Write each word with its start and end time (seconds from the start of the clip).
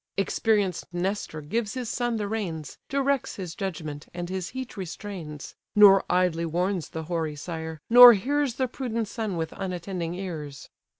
Experienced 0.17 0.87
Nestor 0.91 1.41
gives 1.41 1.75
his 1.75 1.87
son 1.87 2.17
the 2.17 2.27
reins, 2.27 2.79
Directs 2.89 3.35
his 3.35 3.53
judgment, 3.53 4.07
and 4.15 4.29
his 4.29 4.49
heat 4.49 4.75
restrains; 4.75 5.53
Nor 5.75 6.03
idly 6.09 6.47
warns 6.47 6.89
the 6.89 7.03
hoary 7.03 7.35
sire, 7.35 7.79
nor 7.87 8.13
hears 8.13 8.55
The 8.55 8.67
prudent 8.67 9.07
son 9.07 9.37
with 9.37 9.53
unattending 9.53 10.15
ears. 10.15 10.69